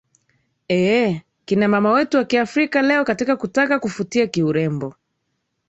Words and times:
eeh 0.77 1.13
kina 1.45 1.67
mama 1.67 1.91
wetu 1.91 2.17
wa 2.17 2.25
kiafrika 2.25 2.81
leo 2.81 3.03
katika 3.05 3.35
kutaka 3.35 3.79
kufutia 3.79 4.27
kiurembo 4.27 4.95